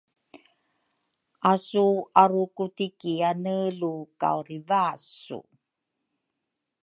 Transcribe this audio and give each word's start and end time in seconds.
asu 1.51 1.85
arukutikiane 2.21 3.57
lu 3.79 3.93
kaurivasu. 4.19 5.39